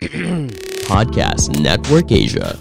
Podcast 0.88 1.52
Network 1.60 2.08
Asia. 2.08 2.56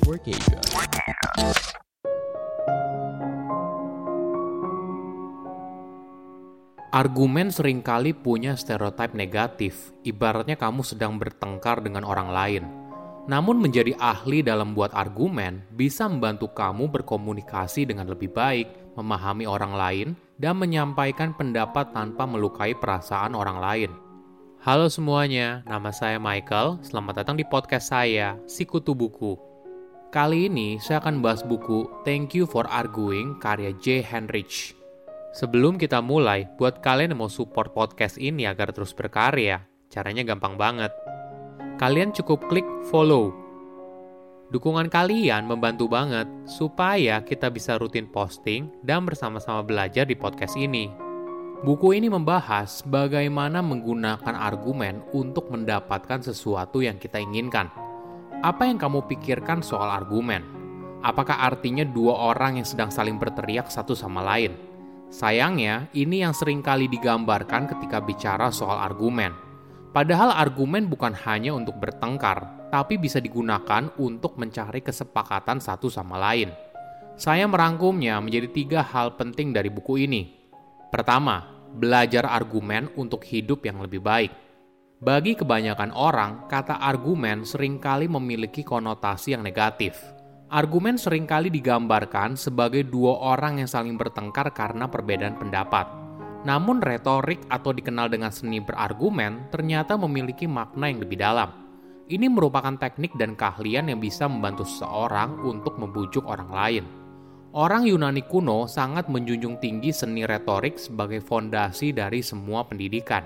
Argumen 6.91 7.48
sering 7.48 7.80
kali 7.80 8.12
punya 8.12 8.60
stereotip 8.60 9.16
negatif, 9.16 9.96
ibaratnya 10.04 10.60
kamu 10.60 10.84
sedang 10.84 11.16
bertengkar 11.16 11.80
dengan 11.80 12.04
orang 12.04 12.28
lain. 12.28 12.64
Namun 13.32 13.64
menjadi 13.64 13.96
ahli 13.96 14.44
dalam 14.44 14.76
buat 14.76 14.92
argumen 14.92 15.64
bisa 15.71 16.12
membantu 16.12 16.52
kamu 16.52 16.92
berkomunikasi 16.92 17.88
dengan 17.88 18.12
lebih 18.12 18.36
baik, 18.36 19.00
memahami 19.00 19.48
orang 19.48 19.80
lain, 19.80 20.08
dan 20.36 20.60
menyampaikan 20.60 21.32
pendapat 21.32 21.96
tanpa 21.96 22.28
melukai 22.28 22.76
perasaan 22.76 23.32
orang 23.32 23.64
lain. 23.64 24.09
Halo 24.60 24.91
semuanya, 24.91 25.63
nama 25.63 25.88
saya 25.88 26.20
Michael. 26.20 26.84
Selamat 26.84 27.23
datang 27.23 27.40
di 27.40 27.48
podcast 27.48 27.95
saya, 27.95 28.36
Sikutu 28.44 28.91
Buku. 28.91 29.40
Kali 30.12 30.52
ini 30.52 30.76
saya 30.84 30.99
akan 30.99 31.23
bahas 31.23 31.48
buku 31.48 31.88
Thank 32.04 32.35
You 32.35 32.44
for 32.44 32.68
Arguing 32.68 33.40
karya 33.40 33.72
J. 33.80 34.04
Henrich. 34.04 34.76
Sebelum 35.32 35.80
kita 35.80 36.04
mulai, 36.04 36.44
buat 36.59 36.84
kalian 36.84 37.16
yang 37.16 37.23
mau 37.23 37.32
support 37.32 37.72
podcast 37.72 38.20
ini 38.20 38.52
agar 38.52 38.76
terus 38.76 38.91
berkarya, 38.91 39.63
caranya 39.88 40.27
gampang 40.27 40.60
banget. 40.60 40.91
Kalian 41.80 42.12
cukup 42.12 42.44
klik 42.52 42.68
follow. 42.91 43.32
Dukungan 44.52 44.91
kalian 44.91 45.48
membantu 45.48 45.88
banget 45.88 46.27
supaya 46.44 47.23
kita 47.23 47.48
bisa 47.48 47.80
rutin 47.80 48.12
posting 48.12 48.68
dan 48.84 49.07
bersama-sama 49.07 49.63
belajar 49.63 50.04
di 50.04 50.20
podcast 50.20 50.60
ini. 50.60 51.09
Buku 51.59 51.91
ini 51.91 52.08
membahas 52.08 52.88
bagaimana 52.88 53.59
menggunakan 53.59 54.31
argumen 54.31 55.04
untuk 55.12 55.52
mendapatkan 55.52 56.23
sesuatu 56.23 56.80
yang 56.80 56.95
kita 56.95 57.20
inginkan. 57.20 57.68
Apa 58.40 58.63
yang 58.63 58.79
kamu 58.79 59.04
pikirkan 59.12 59.60
soal 59.60 59.91
argumen? 59.91 60.40
Apakah 61.04 61.35
artinya 61.43 61.84
dua 61.84 62.15
orang 62.32 62.63
yang 62.63 62.63
sedang 62.63 62.87
saling 62.87 63.20
berteriak 63.20 63.68
satu 63.68 63.91
sama 63.91 64.23
lain? 64.23 64.55
Sayangnya, 65.11 65.91
ini 65.91 66.23
yang 66.23 66.31
sering 66.31 66.63
kali 66.63 66.87
digambarkan 66.87 67.67
ketika 67.75 67.99
bicara 67.99 68.55
soal 68.55 68.80
argumen. 68.80 69.35
Padahal 69.91 70.31
argumen 70.31 70.87
bukan 70.87 71.11
hanya 71.27 71.52
untuk 71.52 71.75
bertengkar, 71.75 72.71
tapi 72.71 72.95
bisa 72.95 73.19
digunakan 73.19 73.91
untuk 73.99 74.39
mencari 74.39 74.80
kesepakatan 74.80 75.59
satu 75.59 75.91
sama 75.91 76.15
lain. 76.23 76.55
Saya 77.19 77.52
merangkumnya 77.52 78.15
menjadi 78.23 78.47
tiga 78.47 78.80
hal 78.80 79.19
penting 79.19 79.52
dari 79.52 79.67
buku 79.67 80.07
ini. 80.07 80.38
Pertama, 80.89 81.45
belajar 81.77 82.25
argumen 82.25 82.89
untuk 82.97 83.25
hidup 83.25 83.65
yang 83.65 83.79
lebih 83.81 84.01
baik. 84.01 84.33
Bagi 84.99 85.37
kebanyakan 85.37 85.95
orang, 85.95 86.49
kata 86.51 86.81
argumen 86.81 87.47
sering 87.47 87.79
kali 87.79 88.11
memiliki 88.11 88.65
konotasi 88.65 89.37
yang 89.37 89.45
negatif– 89.45 89.95
Argumen 90.49 90.97
sering 90.97 91.29
kali 91.29 91.53
digambarkan 91.53 92.33
sebagai 92.33 92.81
dua 92.81 93.21
orang 93.21 93.61
yang 93.61 93.69
saling 93.69 94.01
bertengkar 94.01 94.49
karena 94.49 94.89
perbedaan 94.89 95.37
pendapat. 95.37 95.85
Namun 96.41 96.81
retorik 96.81 97.45
atau 97.53 97.69
dikenal 97.69 98.09
dengan 98.09 98.33
seni 98.33 98.57
berargumen 98.57 99.53
ternyata 99.53 99.93
memiliki 99.93 100.49
makna 100.49 100.89
yang 100.89 101.05
lebih 101.05 101.21
dalam. 101.21 101.53
Ini 102.09 102.25
merupakan 102.33 102.73
teknik 102.81 103.13
dan 103.13 103.37
keahlian 103.37 103.93
yang 103.93 104.01
bisa 104.01 104.25
membantu 104.25 104.65
seseorang 104.65 105.37
untuk 105.45 105.77
membujuk 105.77 106.25
orang 106.25 106.49
lain. 106.49 106.83
Orang 107.50 107.89
Yunani 107.89 108.25
kuno 108.25 108.69
sangat 108.69 109.09
menjunjung 109.09 109.58
tinggi 109.58 109.89
seni 109.89 110.25
retorik 110.25 110.78
sebagai 110.78 111.22
fondasi 111.23 111.94
dari 111.94 112.22
semua 112.22 112.66
pendidikan. 112.66 113.25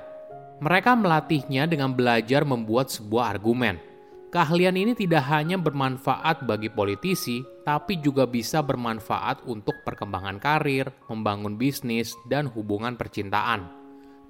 Mereka 0.64 0.96
melatihnya 0.96 1.68
dengan 1.68 1.92
belajar 1.92 2.48
membuat 2.48 2.88
sebuah 2.88 3.36
argumen– 3.36 3.80
Keahlian 4.34 4.74
ini 4.74 4.98
tidak 4.98 5.30
hanya 5.30 5.62
bermanfaat 5.62 6.50
bagi 6.50 6.66
politisi, 6.66 7.46
tapi 7.62 8.02
juga 8.02 8.26
bisa 8.26 8.66
bermanfaat 8.66 9.46
untuk 9.46 9.86
perkembangan 9.86 10.42
karir, 10.42 10.90
membangun 11.06 11.54
bisnis, 11.54 12.18
dan 12.26 12.50
hubungan 12.50 12.98
percintaan. 12.98 13.70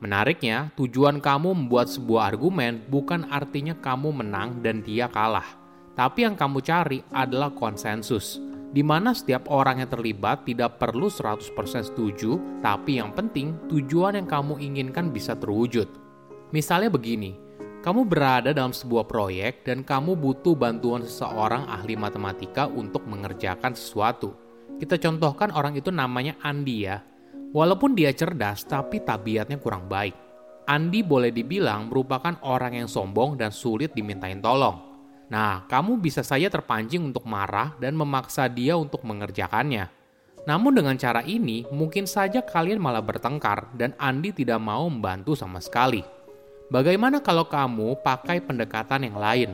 Menariknya, 0.03 0.75
tujuan 0.75 1.23
kamu 1.23 1.55
membuat 1.55 1.87
sebuah 1.87 2.35
argumen 2.35 2.83
bukan 2.91 3.31
artinya 3.31 3.79
kamu 3.79 4.11
menang 4.11 4.59
dan 4.59 4.83
dia 4.83 5.07
kalah. 5.07 5.55
Tapi 5.95 6.27
yang 6.27 6.35
kamu 6.35 6.59
cari 6.59 6.99
adalah 7.15 7.55
konsensus, 7.55 8.43
di 8.73 8.81
mana 8.81 9.13
setiap 9.13 9.53
orang 9.53 9.85
yang 9.85 9.89
terlibat 9.93 10.49
tidak 10.49 10.81
perlu 10.81 11.05
100% 11.05 11.53
setuju, 11.93 12.41
tapi 12.65 12.97
yang 12.97 13.13
penting 13.13 13.53
tujuan 13.69 14.17
yang 14.17 14.25
kamu 14.25 14.57
inginkan 14.57 15.13
bisa 15.13 15.37
terwujud. 15.37 15.85
Misalnya 16.49 16.89
begini, 16.89 17.37
kamu 17.85 18.09
berada 18.09 18.49
dalam 18.49 18.73
sebuah 18.73 19.05
proyek 19.05 19.67
dan 19.67 19.85
kamu 19.85 20.17
butuh 20.17 20.57
bantuan 20.57 21.05
seseorang 21.05 21.69
ahli 21.69 21.93
matematika 21.93 22.65
untuk 22.65 23.05
mengerjakan 23.05 23.77
sesuatu. 23.77 24.33
Kita 24.81 24.97
contohkan 24.97 25.53
orang 25.53 25.77
itu 25.77 25.93
namanya 25.93 26.33
Andi 26.41 26.89
ya. 26.89 26.97
Walaupun 27.53 27.93
dia 27.93 28.09
cerdas, 28.09 28.65
tapi 28.65 29.05
tabiatnya 29.05 29.61
kurang 29.61 29.85
baik. 29.85 30.17
Andi 30.65 31.03
boleh 31.03 31.29
dibilang 31.29 31.91
merupakan 31.91 32.39
orang 32.47 32.79
yang 32.79 32.89
sombong 32.89 33.35
dan 33.35 33.51
sulit 33.51 33.93
dimintain 33.93 34.41
tolong. 34.41 34.92
Nah, 35.33 35.65
kamu 35.65 35.97
bisa 35.97 36.21
saja 36.21 36.45
terpancing 36.45 37.09
untuk 37.09 37.25
marah 37.25 37.73
dan 37.81 37.97
memaksa 37.97 38.45
dia 38.45 38.77
untuk 38.77 39.01
mengerjakannya. 39.01 39.89
Namun 40.45 40.77
dengan 40.77 40.93
cara 40.93 41.25
ini, 41.25 41.65
mungkin 41.73 42.05
saja 42.05 42.45
kalian 42.45 42.77
malah 42.77 43.01
bertengkar 43.01 43.73
dan 43.73 43.97
Andi 43.97 44.29
tidak 44.29 44.61
mau 44.61 44.85
membantu 44.85 45.33
sama 45.33 45.57
sekali. 45.57 46.05
Bagaimana 46.69 47.17
kalau 47.25 47.49
kamu 47.49 48.05
pakai 48.05 48.45
pendekatan 48.45 49.09
yang 49.09 49.17
lain? 49.17 49.51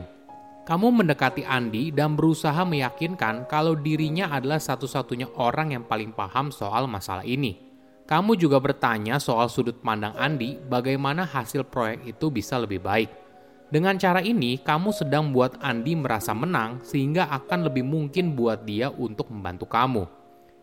Kamu 0.68 0.92
mendekati 0.92 1.48
Andi 1.48 1.88
dan 1.88 2.12
berusaha 2.12 2.60
meyakinkan 2.68 3.48
kalau 3.48 3.72
dirinya 3.72 4.28
adalah 4.28 4.60
satu-satunya 4.60 5.32
orang 5.40 5.72
yang 5.72 5.88
paling 5.88 6.12
paham 6.12 6.52
soal 6.52 6.84
masalah 6.84 7.24
ini. 7.24 7.56
Kamu 8.04 8.36
juga 8.36 8.60
bertanya 8.60 9.16
soal 9.16 9.48
sudut 9.48 9.80
pandang 9.80 10.12
Andi, 10.18 10.60
bagaimana 10.60 11.24
hasil 11.24 11.64
proyek 11.72 12.04
itu 12.04 12.28
bisa 12.28 12.60
lebih 12.60 12.82
baik. 12.82 13.19
Dengan 13.70 13.94
cara 14.02 14.18
ini, 14.18 14.58
kamu 14.58 14.90
sedang 14.90 15.30
membuat 15.30 15.62
Andi 15.62 15.94
merasa 15.94 16.34
menang 16.34 16.82
sehingga 16.82 17.30
akan 17.30 17.70
lebih 17.70 17.86
mungkin 17.86 18.34
buat 18.34 18.66
dia 18.66 18.90
untuk 18.90 19.30
membantu 19.30 19.70
kamu. 19.70 20.04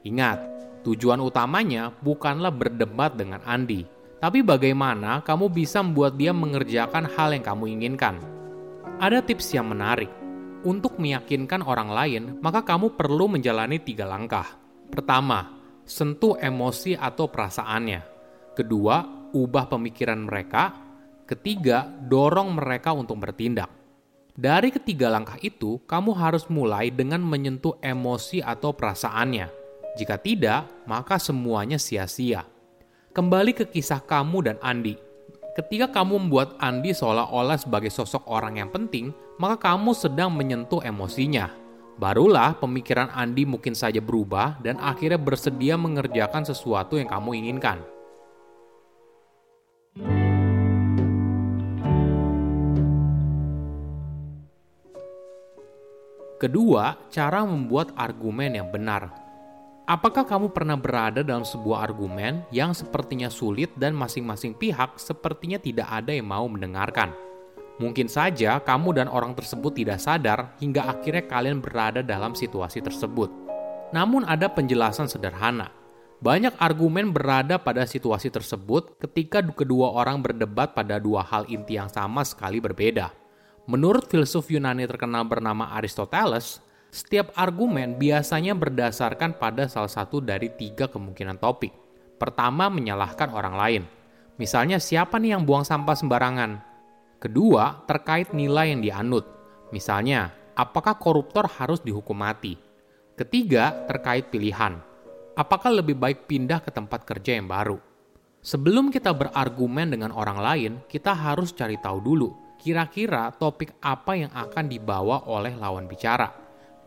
Ingat, 0.03 0.43
tujuan 0.83 1.23
utamanya 1.23 1.95
bukanlah 2.03 2.51
berdebat 2.51 3.15
dengan 3.15 3.39
Andi, 3.47 3.87
tapi 4.19 4.43
bagaimana 4.43 5.23
kamu 5.23 5.47
bisa 5.47 5.79
membuat 5.79 6.19
dia 6.19 6.35
mengerjakan 6.35 7.07
hal 7.15 7.31
yang 7.31 7.47
kamu 7.47 7.79
inginkan? 7.79 8.19
Ada 8.99 9.23
tips 9.23 9.55
yang 9.55 9.71
menarik. 9.71 10.11
Untuk 10.67 10.99
meyakinkan 10.99 11.63
orang 11.63 11.87
lain, 11.93 12.23
maka 12.43 12.65
kamu 12.65 12.99
perlu 12.99 13.31
menjalani 13.31 13.79
tiga 13.79 14.03
langkah. 14.03 14.59
Pertama, 14.91 15.53
sentuh 15.87 16.35
emosi 16.35 16.99
atau 16.99 17.31
perasaannya. 17.31 18.01
Kedua, 18.51 19.29
ubah 19.31 19.65
pemikiran 19.71 20.27
mereka. 20.27 20.86
Ketiga, 21.27 21.83
dorong 22.07 22.55
mereka 22.55 22.95
untuk 22.95 23.19
bertindak. 23.19 23.67
Dari 24.31 24.71
ketiga 24.71 25.11
langkah 25.11 25.35
itu, 25.43 25.75
kamu 25.83 26.15
harus 26.15 26.47
mulai 26.47 26.87
dengan 26.87 27.19
menyentuh 27.19 27.75
emosi 27.83 28.39
atau 28.39 28.71
perasaannya. 28.71 29.51
Jika 29.99 30.15
tidak, 30.23 30.87
maka 30.87 31.19
semuanya 31.19 31.75
sia-sia. 31.75 32.47
Kembali 33.11 33.51
ke 33.51 33.67
kisah 33.67 33.99
kamu 33.99 34.39
dan 34.39 34.57
Andi. 34.63 34.95
Ketika 35.59 35.91
kamu 35.91 36.15
membuat 36.29 36.55
Andi 36.63 36.95
seolah-olah 36.95 37.59
sebagai 37.59 37.91
sosok 37.91 38.23
orang 38.31 38.63
yang 38.63 38.71
penting, 38.71 39.11
maka 39.35 39.73
kamu 39.73 39.91
sedang 39.97 40.31
menyentuh 40.31 40.79
emosinya. 40.79 41.51
Barulah 41.99 42.55
pemikiran 42.55 43.11
Andi 43.11 43.43
mungkin 43.43 43.75
saja 43.75 43.99
berubah 43.99 44.63
dan 44.63 44.79
akhirnya 44.79 45.19
bersedia 45.19 45.75
mengerjakan 45.75 46.47
sesuatu 46.47 46.95
yang 46.95 47.11
kamu 47.11 47.41
inginkan. 47.41 47.96
Kedua, 56.37 56.93
cara 57.09 57.41
membuat 57.41 57.97
argumen 57.97 58.53
yang 58.53 58.69
benar. 58.69 59.09
Apakah 59.89 60.21
kamu 60.21 60.53
pernah 60.53 60.77
berada 60.77 61.25
dalam 61.25 61.41
sebuah 61.41 61.89
argumen 61.89 62.45
yang 62.53 62.77
sepertinya 62.77 63.25
sulit 63.25 63.73
dan 63.73 63.97
masing-masing 63.97 64.53
pihak 64.53 65.01
sepertinya 65.01 65.57
tidak 65.57 65.89
ada 65.89 66.13
yang 66.13 66.29
mau 66.29 66.45
mendengarkan? 66.45 67.09
Mungkin 67.81 68.05
saja 68.05 68.61
kamu 68.61 69.01
dan 69.01 69.09
orang 69.09 69.33
tersebut 69.33 69.81
tidak 69.81 69.97
sadar 69.97 70.53
hingga 70.61 70.85
akhirnya 70.85 71.25
kalian 71.25 71.57
berada 71.57 72.05
dalam 72.05 72.37
situasi 72.37 72.85
tersebut. 72.85 73.33
Namun 73.89 74.21
ada 74.21 74.45
penjelasan 74.45 75.09
sederhana. 75.09 75.73
Banyak 76.21 76.53
argumen 76.61 77.09
berada 77.09 77.57
pada 77.57 77.81
situasi 77.89 78.29
tersebut 78.29 78.93
ketika 79.01 79.41
kedua 79.41 79.89
orang 79.89 80.21
berdebat 80.21 80.77
pada 80.77 81.01
dua 81.01 81.25
hal 81.25 81.49
inti 81.49 81.81
yang 81.81 81.89
sama 81.89 82.21
sekali 82.21 82.61
berbeda. 82.61 83.09
Menurut 83.67 84.07
filsuf 84.07 84.47
Yunani 84.47 84.87
terkenal 84.87 85.27
bernama 85.27 85.75
Aristoteles, 85.75 86.63
setiap 86.87 87.35
argumen 87.35 87.99
biasanya 87.99 88.55
berdasarkan 88.55 89.35
pada 89.35 89.67
salah 89.67 89.91
satu 89.91 90.23
dari 90.23 90.47
tiga 90.55 90.87
kemungkinan 90.87 91.35
topik. 91.35 91.75
Pertama, 92.15 92.71
menyalahkan 92.71 93.27
orang 93.27 93.55
lain. 93.59 93.83
Misalnya, 94.39 94.79
siapa 94.79 95.19
nih 95.19 95.35
yang 95.35 95.43
buang 95.43 95.67
sampah 95.67 95.99
sembarangan? 95.99 96.63
Kedua, 97.19 97.83
terkait 97.83 98.31
nilai 98.31 98.71
yang 98.71 98.79
dianut. 98.79 99.27
Misalnya, 99.75 100.31
apakah 100.55 100.95
koruptor 100.95 101.51
harus 101.59 101.83
dihukum 101.83 102.15
mati? 102.15 102.55
Ketiga, 103.19 103.83
terkait 103.83 104.31
pilihan. 104.31 104.79
Apakah 105.35 105.75
lebih 105.75 105.99
baik 105.99 106.23
pindah 106.23 106.63
ke 106.63 106.71
tempat 106.71 107.03
kerja 107.03 107.35
yang 107.35 107.51
baru? 107.51 107.75
Sebelum 108.39 108.95
kita 108.95 109.11
berargumen 109.11 109.91
dengan 109.91 110.15
orang 110.15 110.39
lain, 110.39 110.71
kita 110.87 111.11
harus 111.11 111.51
cari 111.51 111.75
tahu 111.75 111.99
dulu 111.99 112.46
kira-kira 112.57 113.31
topik 113.37 113.77
apa 113.79 114.17
yang 114.17 114.33
akan 114.33 114.65
dibawa 114.67 115.23
oleh 115.29 115.55
lawan 115.55 115.85
bicara. 115.85 116.33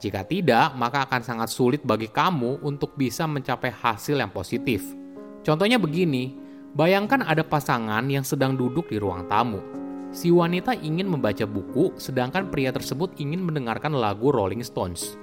Jika 0.01 0.25
tidak, 0.25 0.75
maka 0.75 1.05
akan 1.05 1.23
sangat 1.23 1.49
sulit 1.53 1.85
bagi 1.85 2.09
kamu 2.09 2.65
untuk 2.65 2.97
bisa 2.97 3.29
mencapai 3.29 3.69
hasil 3.71 4.17
yang 4.17 4.33
positif. 4.33 4.81
Contohnya 5.45 5.77
begini, 5.77 6.33
bayangkan 6.73 7.21
ada 7.25 7.45
pasangan 7.45 8.05
yang 8.09 8.25
sedang 8.25 8.57
duduk 8.57 8.89
di 8.89 8.97
ruang 8.97 9.29
tamu. 9.29 9.61
Si 10.11 10.33
wanita 10.33 10.75
ingin 10.75 11.07
membaca 11.07 11.47
buku, 11.47 11.95
sedangkan 12.01 12.51
pria 12.51 12.75
tersebut 12.75 13.15
ingin 13.21 13.45
mendengarkan 13.45 13.95
lagu 13.95 14.35
Rolling 14.35 14.65
Stones. 14.65 15.15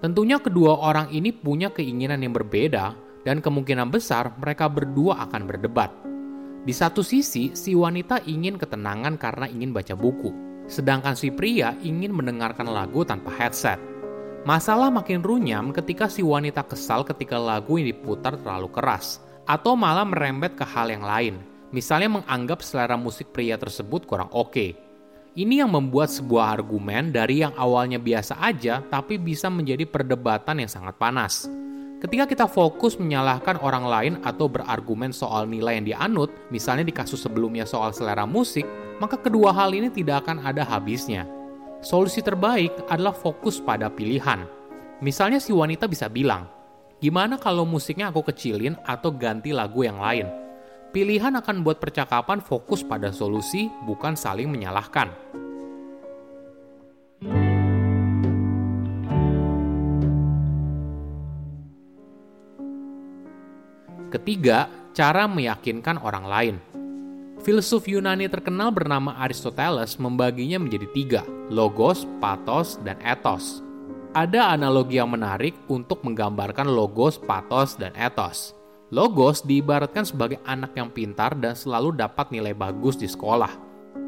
Tentunya 0.00 0.40
kedua 0.40 0.80
orang 0.80 1.12
ini 1.12 1.28
punya 1.28 1.68
keinginan 1.68 2.24
yang 2.24 2.32
berbeda, 2.32 2.96
dan 3.20 3.44
kemungkinan 3.44 3.92
besar 3.92 4.32
mereka 4.40 4.64
berdua 4.70 5.28
akan 5.28 5.44
berdebat. 5.44 5.92
Di 6.60 6.76
satu 6.76 7.00
sisi, 7.00 7.56
si 7.56 7.72
wanita 7.72 8.20
ingin 8.28 8.60
ketenangan 8.60 9.16
karena 9.16 9.48
ingin 9.48 9.72
baca 9.72 9.96
buku, 9.96 10.28
sedangkan 10.68 11.16
si 11.16 11.32
pria 11.32 11.72
ingin 11.80 12.12
mendengarkan 12.12 12.68
lagu 12.68 13.00
tanpa 13.00 13.32
headset. 13.32 13.80
Masalah 14.44 14.92
makin 14.92 15.24
runyam 15.24 15.72
ketika 15.72 16.08
si 16.12 16.20
wanita 16.20 16.64
kesal 16.68 17.00
ketika 17.04 17.40
lagu 17.40 17.80
yang 17.80 17.88
diputar 17.88 18.36
terlalu 18.36 18.68
keras, 18.76 19.24
atau 19.48 19.72
malah 19.72 20.04
merembet 20.04 20.52
ke 20.52 20.64
hal 20.68 20.92
yang 20.92 21.00
lain, 21.00 21.40
misalnya 21.72 22.20
menganggap 22.20 22.60
selera 22.60 23.00
musik 23.00 23.32
pria 23.32 23.56
tersebut 23.56 24.04
kurang 24.04 24.28
oke. 24.36 24.52
Okay. 24.52 24.70
Ini 25.30 25.62
yang 25.64 25.70
membuat 25.72 26.10
sebuah 26.10 26.58
argumen 26.58 27.14
dari 27.14 27.40
yang 27.40 27.54
awalnya 27.54 28.02
biasa 28.02 28.42
aja 28.42 28.82
tapi 28.82 29.14
bisa 29.14 29.46
menjadi 29.46 29.86
perdebatan 29.86 30.66
yang 30.66 30.68
sangat 30.68 30.98
panas. 30.98 31.46
Ketika 32.00 32.24
kita 32.24 32.46
fokus 32.48 32.96
menyalahkan 32.96 33.60
orang 33.60 33.84
lain 33.84 34.14
atau 34.24 34.48
berargumen 34.48 35.12
soal 35.12 35.44
nilai 35.44 35.76
yang 35.76 35.84
dianut, 35.84 36.32
misalnya 36.48 36.88
di 36.88 36.96
kasus 36.96 37.20
sebelumnya 37.20 37.68
soal 37.68 37.92
selera 37.92 38.24
musik, 38.24 38.64
maka 39.04 39.20
kedua 39.20 39.52
hal 39.52 39.68
ini 39.76 39.92
tidak 39.92 40.24
akan 40.24 40.40
ada 40.40 40.64
habisnya. 40.64 41.28
Solusi 41.84 42.24
terbaik 42.24 42.72
adalah 42.88 43.12
fokus 43.12 43.60
pada 43.60 43.92
pilihan. 43.92 44.48
Misalnya 45.04 45.44
si 45.44 45.52
wanita 45.52 45.84
bisa 45.84 46.08
bilang, 46.08 46.48
gimana 47.04 47.36
kalau 47.36 47.68
musiknya 47.68 48.08
aku 48.08 48.32
kecilin 48.32 48.80
atau 48.88 49.12
ganti 49.12 49.52
lagu 49.52 49.84
yang 49.84 50.00
lain? 50.00 50.24
Pilihan 50.96 51.36
akan 51.36 51.60
buat 51.60 51.84
percakapan 51.84 52.40
fokus 52.40 52.80
pada 52.80 53.12
solusi, 53.12 53.68
bukan 53.84 54.16
saling 54.16 54.48
menyalahkan. 54.48 55.12
Ketiga, 64.10 64.66
cara 64.90 65.30
meyakinkan 65.30 66.02
orang 66.02 66.26
lain. 66.26 66.56
Filsuf 67.40 67.88
Yunani 67.88 68.28
terkenal 68.28 68.68
bernama 68.68 69.16
Aristoteles 69.22 69.96
membaginya 69.96 70.60
menjadi 70.60 70.86
tiga, 70.92 71.22
logos, 71.48 72.04
pathos, 72.20 72.76
dan 72.84 73.00
ethos. 73.00 73.64
Ada 74.12 74.52
analogi 74.52 74.98
yang 74.98 75.14
menarik 75.14 75.54
untuk 75.70 76.02
menggambarkan 76.02 76.66
logos, 76.66 77.16
pathos, 77.16 77.78
dan 77.78 77.94
ethos. 77.94 78.52
Logos 78.90 79.46
diibaratkan 79.46 80.02
sebagai 80.02 80.42
anak 80.42 80.74
yang 80.74 80.90
pintar 80.90 81.38
dan 81.38 81.54
selalu 81.54 81.94
dapat 81.94 82.34
nilai 82.34 82.50
bagus 82.50 82.98
di 82.98 83.06
sekolah. 83.06 83.54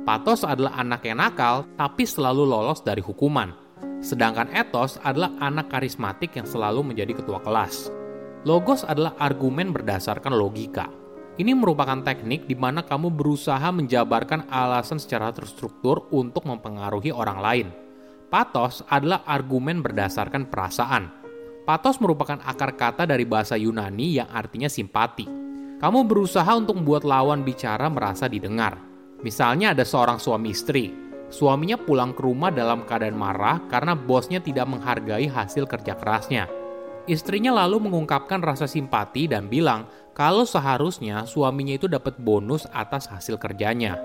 Pathos 0.03 0.43
adalah 0.43 0.75
anak 0.83 1.07
yang 1.07 1.23
nakal 1.23 1.63
tapi 1.79 2.03
selalu 2.03 2.43
lolos 2.43 2.83
dari 2.83 2.99
hukuman. 2.99 3.55
Sedangkan 4.03 4.51
ethos 4.51 4.99
adalah 5.07 5.31
anak 5.39 5.71
karismatik 5.71 6.35
yang 6.35 6.51
selalu 6.51 6.83
menjadi 6.83 7.15
ketua 7.23 7.39
kelas. 7.39 8.02
Logos 8.43 8.83
adalah 8.83 9.15
argumen 9.23 9.71
berdasarkan 9.71 10.35
logika. 10.35 10.91
Ini 11.39 11.55
merupakan 11.55 12.03
teknik 12.03 12.51
di 12.51 12.59
mana 12.59 12.83
kamu 12.83 13.15
berusaha 13.15 13.71
menjabarkan 13.71 14.51
alasan 14.51 14.99
secara 14.99 15.31
terstruktur 15.31 16.11
untuk 16.11 16.43
mempengaruhi 16.51 17.15
orang 17.15 17.39
lain. 17.39 17.69
Pathos 18.27 18.83
adalah 18.91 19.23
argumen 19.31 19.79
berdasarkan 19.79 20.51
perasaan. 20.51 21.07
Pathos 21.63 22.03
merupakan 22.03 22.43
akar 22.43 22.75
kata 22.75 23.07
dari 23.07 23.23
bahasa 23.23 23.55
Yunani 23.55 24.19
yang 24.19 24.27
artinya 24.35 24.67
simpati. 24.67 25.23
Kamu 25.79 26.03
berusaha 26.03 26.51
untuk 26.59 26.83
membuat 26.83 27.07
lawan 27.07 27.47
bicara 27.47 27.87
merasa 27.87 28.27
didengar. 28.27 28.75
Misalnya 29.23 29.71
ada 29.71 29.87
seorang 29.87 30.19
suami 30.19 30.51
istri. 30.51 30.91
Suaminya 31.31 31.79
pulang 31.79 32.11
ke 32.11 32.27
rumah 32.27 32.51
dalam 32.51 32.83
keadaan 32.91 33.15
marah 33.15 33.63
karena 33.71 33.95
bosnya 33.95 34.43
tidak 34.43 34.67
menghargai 34.67 35.31
hasil 35.31 35.65
kerja 35.71 35.95
kerasnya 35.95 36.62
Istrinya 37.11 37.51
lalu 37.51 37.91
mengungkapkan 37.91 38.39
rasa 38.39 38.71
simpati 38.71 39.27
dan 39.27 39.51
bilang 39.51 39.91
kalau 40.15 40.47
seharusnya 40.47 41.27
suaminya 41.27 41.75
itu 41.75 41.91
dapat 41.91 42.15
bonus 42.23 42.63
atas 42.71 43.11
hasil 43.11 43.43
kerjanya. 43.43 43.99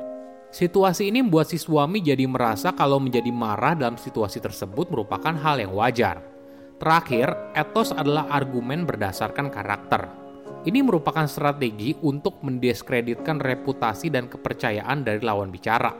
Situasi 0.50 1.14
ini 1.14 1.22
membuat 1.22 1.52
si 1.52 1.62
suami 1.62 2.02
jadi 2.02 2.26
merasa 2.26 2.74
kalau 2.74 2.98
menjadi 2.98 3.30
marah 3.30 3.78
dalam 3.78 4.00
situasi 4.00 4.42
tersebut 4.42 4.90
merupakan 4.90 5.36
hal 5.36 5.62
yang 5.62 5.76
wajar. 5.78 6.24
Terakhir, 6.82 7.54
etos 7.54 7.94
adalah 7.94 8.26
argumen 8.34 8.88
berdasarkan 8.88 9.54
karakter. 9.54 10.08
Ini 10.66 10.82
merupakan 10.82 11.30
strategi 11.30 11.94
untuk 12.02 12.42
mendiskreditkan 12.42 13.38
reputasi 13.38 14.10
dan 14.10 14.26
kepercayaan 14.26 15.06
dari 15.06 15.22
lawan 15.22 15.54
bicara. 15.54 15.94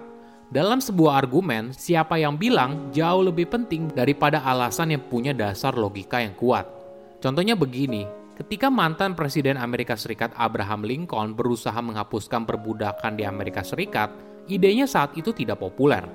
Dalam 0.48 0.80
sebuah 0.80 1.28
argumen, 1.28 1.76
siapa 1.76 2.16
yang 2.16 2.40
bilang 2.40 2.90
jauh 2.96 3.20
lebih 3.20 3.52
penting 3.52 3.92
daripada 3.92 4.40
alasan 4.48 4.96
yang 4.96 5.04
punya 5.12 5.36
dasar 5.36 5.76
logika 5.76 6.24
yang 6.24 6.34
kuat. 6.40 6.77
Contohnya 7.18 7.58
begini, 7.58 8.06
ketika 8.38 8.70
mantan 8.70 9.18
Presiden 9.18 9.58
Amerika 9.58 9.98
Serikat 9.98 10.30
Abraham 10.38 10.86
Lincoln 10.86 11.34
berusaha 11.34 11.78
menghapuskan 11.82 12.46
perbudakan 12.46 13.18
di 13.18 13.26
Amerika 13.26 13.66
Serikat, 13.66 14.14
idenya 14.46 14.86
saat 14.86 15.18
itu 15.18 15.34
tidak 15.34 15.58
populer. 15.58 16.06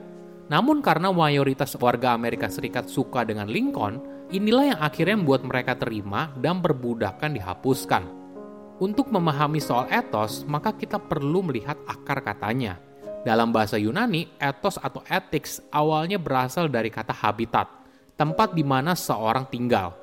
Namun 0.46 0.78
karena 0.78 1.10
mayoritas 1.10 1.75
warga 1.75 2.14
Amerika 2.14 2.46
Serikat 2.46 2.87
suka 2.87 3.26
dengan 3.26 3.50
Lincoln, 3.50 3.99
inilah 4.31 4.75
yang 4.75 4.81
akhirnya 4.81 5.19
membuat 5.19 5.43
mereka 5.43 5.75
terima 5.75 6.31
dan 6.38 6.62
perbudakan 6.62 7.34
dihapuskan. 7.34 8.02
Untuk 8.78 9.10
memahami 9.10 9.58
soal 9.58 9.90
etos, 9.90 10.46
maka 10.46 10.70
kita 10.75 11.02
perlu 11.02 11.43
melihat 11.43 11.78
akar 11.87 12.22
katanya. 12.22 12.78
Dalam 13.22 13.54
bahasa 13.54 13.78
Yunani, 13.78 14.26
etos 14.38 14.78
atau 14.78 15.02
ethics 15.06 15.62
awalnya 15.71 16.18
berasal 16.18 16.66
dari 16.66 16.90
kata 16.90 17.14
habitat, 17.14 17.71
tempat 18.18 18.54
di 18.54 18.66
mana 18.66 18.99
seorang 18.99 19.47
tinggal. 19.47 20.01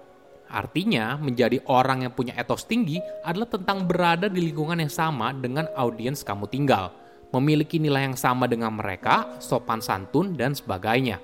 Artinya, 0.50 1.14
menjadi 1.22 1.62
orang 1.70 2.10
yang 2.10 2.14
punya 2.18 2.34
etos 2.34 2.66
tinggi 2.66 2.98
adalah 3.22 3.46
tentang 3.46 3.86
berada 3.86 4.26
di 4.26 4.50
lingkungan 4.50 4.82
yang 4.82 4.90
sama 4.90 5.30
dengan 5.30 5.70
audiens 5.78 6.26
kamu 6.26 6.50
tinggal, 6.50 6.90
memiliki 7.30 7.78
nilai 7.78 8.10
yang 8.10 8.18
sama 8.18 8.50
dengan 8.50 8.74
mereka, 8.74 9.38
sopan 9.38 9.78
santun, 9.78 10.34
dan 10.34 10.58
sebagainya. 10.58 11.22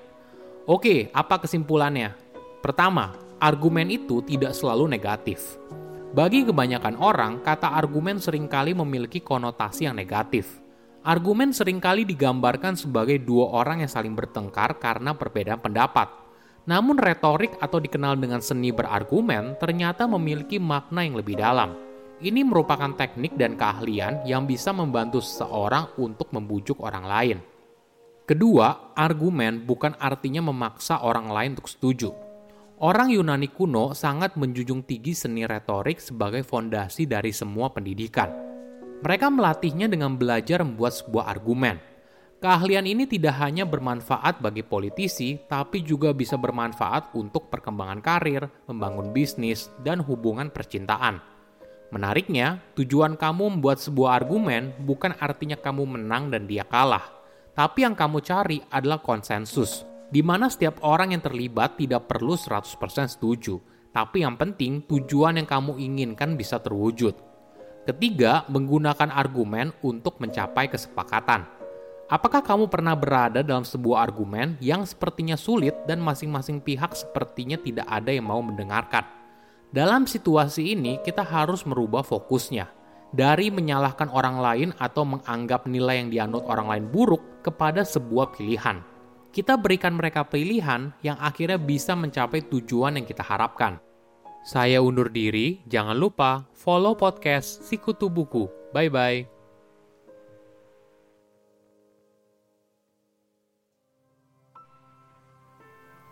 Oke, 0.70 1.10
apa 1.10 1.42
kesimpulannya? 1.42 2.14
Pertama, 2.62 3.18
argumen 3.42 3.90
itu 3.90 4.22
tidak 4.22 4.54
selalu 4.54 4.86
negatif. 4.86 5.58
Bagi 6.14 6.46
kebanyakan 6.46 6.94
orang, 7.02 7.42
kata 7.42 7.74
argumen 7.74 8.22
sering 8.22 8.46
kali 8.46 8.78
memiliki 8.78 9.18
konotasi 9.18 9.90
yang 9.90 9.98
negatif. 9.98 10.62
Argumen 11.06 11.50
sering 11.50 11.82
kali 11.82 12.06
digambarkan 12.06 12.74
sebagai 12.78 13.22
dua 13.22 13.62
orang 13.62 13.82
yang 13.82 13.90
saling 13.90 14.14
bertengkar 14.14 14.78
karena 14.82 15.14
perbedaan 15.14 15.62
pendapat 15.62 16.25
namun 16.66 16.98
retorik 16.98 17.54
atau 17.62 17.78
dikenal 17.78 18.18
dengan 18.18 18.42
seni 18.42 18.74
berargumen 18.74 19.54
ternyata 19.62 20.04
memiliki 20.10 20.58
makna 20.58 21.06
yang 21.06 21.14
lebih 21.14 21.38
dalam. 21.38 21.78
Ini 22.18 22.42
merupakan 22.42 22.90
teknik 22.98 23.38
dan 23.38 23.54
keahlian 23.54 24.26
yang 24.26 24.48
bisa 24.50 24.74
membantu 24.74 25.22
seseorang 25.22 25.94
untuk 26.00 26.32
membujuk 26.34 26.82
orang 26.82 27.06
lain. 27.06 27.38
Kedua, 28.26 28.92
argumen 28.98 29.62
bukan 29.62 29.94
artinya 30.02 30.42
memaksa 30.42 31.06
orang 31.06 31.30
lain 31.30 31.54
untuk 31.54 31.70
setuju. 31.70 32.10
Orang 32.82 33.14
Yunani 33.14 33.46
kuno 33.46 33.94
sangat 33.94 34.34
menjunjung 34.34 34.82
tinggi 34.82 35.14
seni 35.14 35.46
retorik 35.46 36.02
sebagai 36.02 36.42
fondasi 36.42 37.06
dari 37.06 37.30
semua 37.30 37.70
pendidikan. 37.70 38.28
Mereka 39.06 39.30
melatihnya 39.30 39.86
dengan 39.86 40.18
belajar 40.18 40.66
membuat 40.66 40.98
sebuah 40.98 41.30
argumen– 41.30 41.78
Keahlian 42.36 42.84
ini 42.84 43.08
tidak 43.08 43.40
hanya 43.40 43.64
bermanfaat 43.64 44.44
bagi 44.44 44.60
politisi, 44.60 45.40
tapi 45.48 45.80
juga 45.80 46.12
bisa 46.12 46.36
bermanfaat 46.36 47.16
untuk 47.16 47.48
perkembangan 47.48 48.04
karir, 48.04 48.44
membangun 48.68 49.08
bisnis, 49.08 49.72
dan 49.80 50.04
hubungan 50.04 50.52
percintaan. 50.52 51.16
Menariknya, 51.96 52.60
tujuan 52.76 53.16
kamu 53.16 53.56
membuat 53.56 53.80
sebuah 53.80 54.20
argumen 54.20 54.76
bukan 54.84 55.16
artinya 55.16 55.56
kamu 55.56 55.96
menang 55.96 56.28
dan 56.28 56.44
dia 56.44 56.68
kalah, 56.68 57.08
tapi 57.56 57.88
yang 57.88 57.96
kamu 57.96 58.20
cari 58.20 58.60
adalah 58.68 59.00
konsensus, 59.00 59.88
di 60.12 60.20
mana 60.20 60.52
setiap 60.52 60.84
orang 60.84 61.16
yang 61.16 61.24
terlibat 61.24 61.80
tidak 61.80 62.04
perlu 62.04 62.36
100% 62.36 63.16
setuju, 63.16 63.56
tapi 63.96 64.28
yang 64.28 64.36
penting 64.36 64.84
tujuan 64.84 65.40
yang 65.40 65.48
kamu 65.48 65.80
inginkan 65.80 66.36
bisa 66.36 66.60
terwujud. 66.60 67.16
Ketiga, 67.88 68.44
menggunakan 68.52 69.08
argumen 69.08 69.72
untuk 69.80 70.20
mencapai 70.20 70.68
kesepakatan 70.68 71.56
Apakah 72.06 72.38
kamu 72.38 72.70
pernah 72.70 72.94
berada 72.94 73.42
dalam 73.42 73.66
sebuah 73.66 74.06
argumen 74.06 74.54
yang 74.62 74.86
sepertinya 74.86 75.34
sulit 75.34 75.74
dan 75.90 75.98
masing-masing 75.98 76.62
pihak 76.62 76.94
sepertinya 76.94 77.58
tidak 77.58 77.82
ada 77.90 78.14
yang 78.14 78.30
mau 78.30 78.38
mendengarkan? 78.38 79.02
Dalam 79.74 80.06
situasi 80.06 80.78
ini, 80.78 81.02
kita 81.02 81.26
harus 81.26 81.66
merubah 81.66 82.06
fokusnya 82.06 82.70
dari 83.10 83.50
menyalahkan 83.50 84.06
orang 84.14 84.38
lain 84.38 84.70
atau 84.78 85.02
menganggap 85.02 85.66
nilai 85.66 85.98
yang 85.98 86.08
dianut 86.14 86.46
orang 86.46 86.70
lain 86.70 86.84
buruk 86.94 87.42
kepada 87.42 87.82
sebuah 87.82 88.38
pilihan. 88.38 88.86
Kita 89.34 89.58
berikan 89.58 89.98
mereka 89.98 90.22
pilihan 90.22 90.94
yang 91.02 91.18
akhirnya 91.18 91.58
bisa 91.58 91.98
mencapai 91.98 92.46
tujuan 92.46 93.02
yang 93.02 93.06
kita 93.06 93.26
harapkan. 93.26 93.82
Saya 94.46 94.78
undur 94.78 95.10
diri, 95.10 95.66
jangan 95.66 95.98
lupa 95.98 96.46
follow 96.54 96.94
podcast 96.94 97.66
Sikutu 97.66 98.06
Buku. 98.06 98.46
Bye-bye. 98.70 99.35